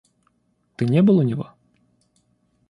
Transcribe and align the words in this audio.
Ты 0.77 0.85
не 0.85 1.03
был 1.03 1.19
у 1.19 1.21
него? 1.21 1.51